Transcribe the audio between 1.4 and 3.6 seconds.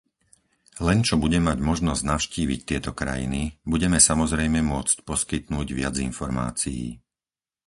mať možnosť navštíviť tieto krajiny,